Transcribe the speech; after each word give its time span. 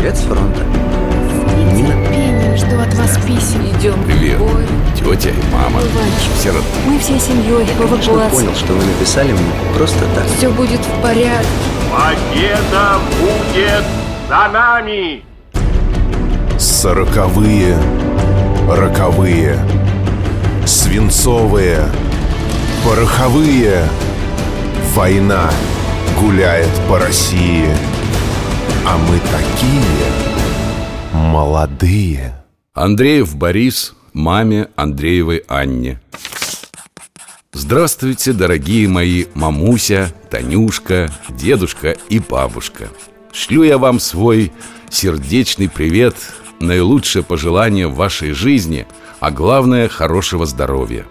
Привет 0.00 0.16
с 0.16 0.20
фронта. 0.20 0.60
С 1.28 1.76
нетерпением 1.76 2.56
жду 2.56 2.80
от 2.80 2.94
вас 2.94 3.18
писем. 3.26 3.60
Идем 3.66 4.02
Привет. 4.04 4.38
Тетя 4.96 5.28
и 5.28 5.52
мама. 5.52 5.80
Равно. 6.46 6.62
Мы 6.86 6.98
всей 6.98 7.20
семьей 7.20 7.66
в 7.66 7.76
Конечно, 7.78 8.30
понял, 8.30 8.54
что 8.54 8.72
вы 8.72 8.82
написали 8.82 9.32
мне 9.32 9.42
просто 9.76 9.98
так. 10.14 10.24
Все 10.38 10.48
будет 10.48 10.80
в 10.80 11.02
порядке. 11.02 11.46
Победа 11.92 12.98
будет 13.20 13.84
за 14.26 14.48
нами! 14.50 15.22
Сороковые, 16.58 17.76
роковые, 18.70 19.58
свинцовые, 20.64 21.84
пороховые. 22.86 23.82
Война 24.94 25.50
гуляет 26.18 26.70
по 26.88 26.98
России, 26.98 27.68
а 28.90 28.98
мы 28.98 29.20
такие 29.20 30.10
молодые. 31.12 32.44
Андреев 32.74 33.36
Борис, 33.36 33.94
маме 34.12 34.68
Андреевой 34.74 35.44
Анне. 35.46 36.00
Здравствуйте, 37.52 38.32
дорогие 38.32 38.88
мои 38.88 39.26
мамуся, 39.34 40.12
Танюшка, 40.28 41.08
дедушка 41.28 41.96
и 42.08 42.18
бабушка. 42.18 42.88
Шлю 43.32 43.62
я 43.62 43.78
вам 43.78 44.00
свой 44.00 44.50
сердечный 44.88 45.68
привет, 45.68 46.16
наилучшее 46.58 47.22
пожелание 47.22 47.86
в 47.86 47.94
вашей 47.94 48.32
жизни, 48.32 48.88
а 49.20 49.30
главное– 49.30 49.88
хорошего 49.88 50.46
здоровья. 50.46 51.06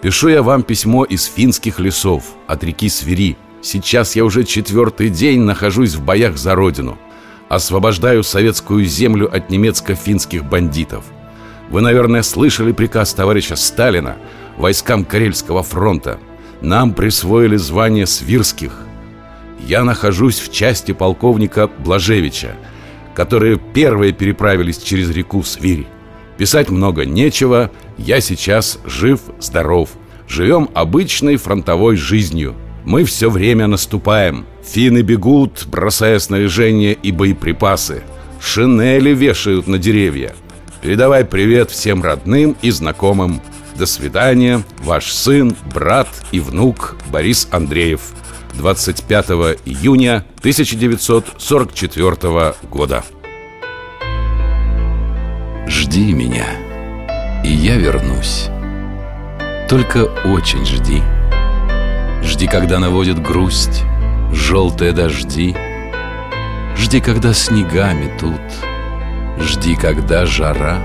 Пишу 0.00 0.28
я 0.28 0.42
вам 0.42 0.62
письмо 0.62 1.04
из 1.04 1.26
финских 1.26 1.78
лесов, 1.78 2.24
от 2.46 2.64
реки 2.64 2.88
Свири. 2.88 3.36
Сейчас 3.60 4.16
я 4.16 4.24
уже 4.24 4.44
четвертый 4.44 5.10
день 5.10 5.40
нахожусь 5.40 5.94
в 5.94 6.02
боях 6.02 6.38
за 6.38 6.54
родину. 6.54 6.96
Освобождаю 7.48 8.22
советскую 8.22 8.84
землю 8.84 9.34
от 9.34 9.50
немецко-финских 9.50 10.44
бандитов– 10.44 11.04
вы, 11.70 11.82
наверное, 11.82 12.22
слышали 12.22 12.72
приказ 12.72 13.12
товарища 13.12 13.56
Сталина 13.56 14.16
войскам 14.56 15.04
Карельского 15.04 15.62
фронта. 15.62 16.18
Нам 16.60 16.94
присвоили 16.94 17.56
звание 17.56 18.06
свирских. 18.06 18.72
Я 19.60 19.84
нахожусь 19.84 20.40
в 20.40 20.50
части 20.50 20.92
полковника 20.92 21.68
Блажевича, 21.68 22.56
которые 23.14 23.58
первые 23.58 24.12
переправились 24.12 24.78
через 24.78 25.10
реку 25.10 25.42
Свирь. 25.42 25.86
Писать 26.38 26.70
много 26.70 27.04
нечего, 27.04 27.70
я 27.98 28.20
сейчас 28.20 28.78
жив, 28.84 29.20
здоров. 29.40 29.90
Живем 30.26 30.68
обычной 30.74 31.36
фронтовой 31.36 31.96
жизнью. 31.96 32.54
Мы 32.84 33.04
все 33.04 33.28
время 33.28 33.66
наступаем. 33.66 34.46
Финны 34.70 35.00
бегут, 35.00 35.64
бросая 35.66 36.18
снаряжение 36.18 36.92
и 36.92 37.10
боеприпасы. 37.10 38.02
Шинели 38.38 39.14
вешают 39.14 39.66
на 39.66 39.78
деревья. 39.78 40.34
Передавай 40.82 41.24
привет 41.24 41.70
всем 41.70 42.02
родным 42.02 42.54
и 42.60 42.70
знакомым. 42.70 43.40
До 43.76 43.86
свидания, 43.86 44.62
ваш 44.80 45.10
сын, 45.10 45.56
брат 45.72 46.08
и 46.32 46.40
внук 46.40 46.98
Борис 47.10 47.48
Андреев. 47.50 48.12
25 48.54 49.30
июня 49.64 50.26
1944 50.40 52.54
года. 52.70 53.02
Жди 55.66 56.12
меня, 56.12 56.46
и 57.42 57.50
я 57.50 57.76
вернусь. 57.76 58.50
Только 59.68 60.04
очень 60.24 60.66
жди. 60.66 61.02
Жди, 62.22 62.46
когда 62.46 62.78
наводит 62.78 63.22
грусть 63.22 63.84
желтые 64.32 64.92
дожди. 64.92 65.56
Жди, 66.76 67.00
когда 67.00 67.32
снега 67.32 67.92
метут. 67.92 68.40
Жди, 69.40 69.74
когда 69.74 70.26
жара. 70.26 70.78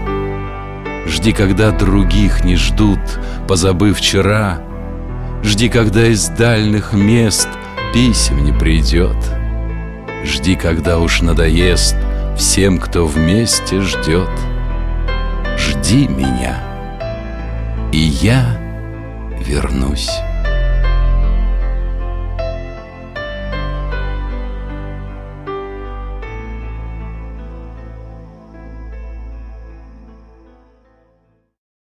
Жди, 1.07 1.33
когда 1.33 1.71
других 1.71 2.43
не 2.43 2.55
ждут, 2.55 2.99
позабыв 3.47 3.97
вчера. 3.97 4.61
Жди, 5.43 5.67
когда 5.67 6.07
из 6.07 6.29
дальних 6.29 6.93
мест 6.93 7.49
писем 7.93 8.43
не 8.43 8.51
придет 8.51 9.17
Жди, 10.23 10.55
когда 10.55 10.99
уж 10.99 11.21
надоест 11.21 11.95
всем, 12.37 12.79
кто 12.79 13.05
вместе 13.05 13.81
ждет 13.81 14.29
Жди 15.57 16.07
меня, 16.07 16.63
и 17.91 17.99
я 17.99 18.57
вернусь 19.45 20.09